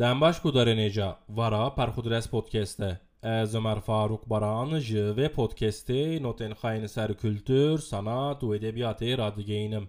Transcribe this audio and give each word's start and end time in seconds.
دنباش 0.00 0.40
کو 0.40 0.50
داره 0.50 0.74
نیجا 0.74 1.18
ورا 1.36 1.70
پرخودرس 1.70 2.28
پودکسته 2.28 3.00
از 3.22 3.54
عمر 3.54 3.78
فاروق 3.78 4.28
بران 4.28 4.80
جوه 4.80 5.28
پودکسته 5.28 6.18
نوتن 6.18 6.54
خاین 6.54 6.86
سر 6.86 7.12
کلتور 7.12 7.78
سنات 7.78 8.44
و 8.44 8.46
ادبیات 8.46 9.02
رادگینم 9.02 9.88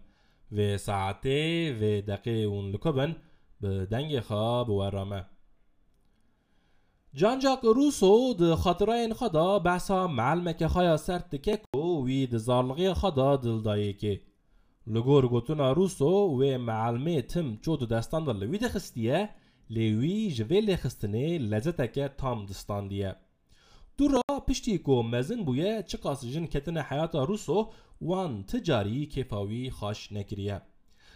و 0.51 0.77
ساعته 0.77 1.71
و 1.73 2.01
دقیقه 2.01 2.31
اون 2.31 2.71
لکبن 2.71 3.15
به 3.61 3.85
دنگ 3.85 4.19
خواب 4.19 4.69
و 4.69 4.79
ورامه 4.81 5.25
جان 7.13 7.39
جاک 7.39 7.59
روسو 7.59 8.33
د 8.39 8.55
خاطرین 8.55 9.13
خدا 9.13 9.59
بحثا 9.59 10.07
معلمه 10.07 10.67
خوایا 10.67 10.97
سرت 10.97 11.29
دکه 11.35 11.59
کو 11.73 12.05
وی 12.05 12.27
د 12.27 12.37
زارلغی 12.37 12.93
خدا 12.93 13.35
دلدایی 13.35 13.93
که 13.93 14.21
لگور 14.87 15.27
گوتونا 15.27 15.71
روسو 15.71 16.09
و 16.09 16.57
معلمه 16.57 17.21
تم 17.21 17.57
چود 17.57 17.89
دستان 17.89 18.23
دل 18.23 18.43
وی 18.43 18.57
دخستیه 18.57 19.29
لیوی 19.71 20.31
جوی 20.31 20.61
لخستنه 20.61 21.37
لذتک 21.37 22.11
تام 22.17 22.45
دستاندیه 22.45 23.15
دورا 23.97 24.21
پشتی 24.47 24.77
کو 24.77 25.03
مزن 25.03 25.43
بویه 25.43 25.83
چقاس 25.83 26.25
جن 26.25 26.45
کتن 26.45 26.77
حیات 26.77 27.15
روسو 27.15 27.69
وان 28.01 28.43
تجاری 28.43 29.05
کفاوی 29.05 29.69
خاش 29.69 30.11
نکریه 30.11 30.61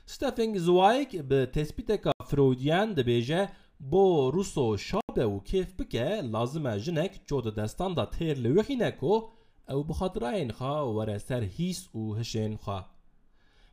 ستفنگ 0.05 0.57
زوایک 0.57 1.15
به 1.15 1.45
تثبیت 1.45 2.11
فرودیان 2.25 2.93
دبیجه 2.93 3.49
بو 3.79 4.31
روسو 4.31 4.77
شابه 4.77 5.25
و 5.25 5.39
کیف 5.39 5.73
بکه 5.73 6.21
لازمه 6.21 6.79
جنک 6.79 7.21
جود 7.27 7.55
دستان 7.55 7.93
دا 7.93 8.05
تیر 8.05 8.37
لوخی 8.37 8.75
نکو 8.75 9.21
او 9.69 9.83
بخاطرین 9.83 10.51
خوا 10.51 10.93
وره 10.93 11.17
سر 11.17 11.43
هیس 11.43 11.95
و 11.95 12.15
هشین 12.15 12.57
خوا 12.57 12.85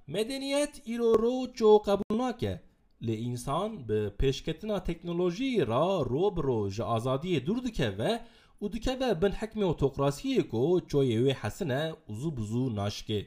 مدنیت 0.08 0.80
ایرو 0.84 1.12
رو 1.12 1.46
چو 1.54 1.78
قبول 1.78 2.18
ناکه 2.18 2.48
لی 2.50 2.68
انسان 3.11 3.83
به 3.85 4.09
پیشکتنا 4.09 4.79
تکنولوژی 4.79 5.65
را 5.65 6.01
رو 6.01 6.31
برو 6.31 6.69
جا 6.69 6.85
آزادی 6.85 7.39
دور 7.39 7.59
دکه 7.59 7.89
و 7.99 8.19
او 8.59 8.69
دکه 8.69 8.91
و 9.01 9.15
بن 9.15 9.31
حکم 9.31 9.63
اوتوکراسی 9.63 10.41
کو 10.41 10.79
چوی 10.79 11.17
وی 11.17 11.31
حسنه 11.31 11.93
اوزو 12.07 12.31
بزو 12.31 12.69
ناشکه 12.69 13.25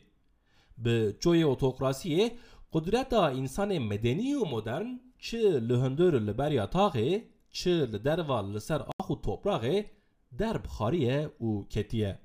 به 0.78 1.16
چوی 1.20 1.42
اوتوکراسی 1.42 2.30
قدرت 2.72 3.12
انسان 3.12 3.78
مدنی 3.78 4.34
و 4.34 4.44
مدرن 4.44 5.00
چه 5.18 5.60
لهندر 5.60 6.10
لبریا 6.10 6.66
تاغه 6.66 7.22
چه 7.50 7.70
لدروا 7.70 8.40
لسر 8.40 8.86
آخو 9.00 9.14
توپراغه 9.14 9.90
در 10.38 10.58
بخاریه 10.58 11.26
و 11.40 11.62
کتیه 11.62 12.18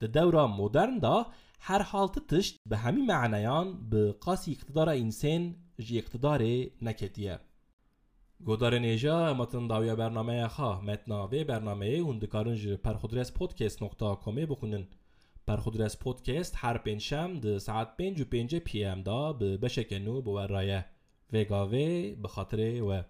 ده 0.00 0.06
دورا 0.06 0.46
مدرن 0.46 0.98
دا 0.98 1.26
هر 1.60 1.82
حالت 1.82 2.26
تشت 2.26 2.58
به 2.66 2.76
همین 2.76 3.06
معنیان 3.06 3.88
به 3.90 4.12
قاسی 4.12 4.52
اقتدار 4.52 4.88
انسان 4.88 5.54
جی 5.78 5.98
اقتدار 5.98 6.42
نکتیه. 6.82 7.38
گودار 8.44 8.78
نیجا 8.78 9.34
متن 9.34 9.66
داویا 9.66 9.96
برنامه 9.96 10.48
خواه 10.48 10.84
متنا 10.84 11.24
و 11.24 11.44
برنامه 11.44 12.04
هندکارن 12.08 12.54
جی 12.54 12.76
پرخودرس 12.76 13.32
پودکست 13.32 13.82
نقطه 13.82 14.14
کمه 14.14 14.46
بخونن. 14.46 14.86
پرخودرس 15.46 15.96
پودکست 15.96 16.54
هر 16.56 16.78
پنجشم 16.78 17.40
ده 17.40 17.58
ساعت 17.58 17.96
پنج 17.96 18.20
و 18.20 18.24
پنج 18.24 18.54
پی 18.56 18.84
ام 18.84 19.02
دا 19.02 19.32
به 19.32 19.56
بشکنو 19.56 20.22
بورایه 20.22 20.84
وگاوه 21.32 22.14
به 22.22 22.28
خاطر 22.28 22.82
و 22.82 23.02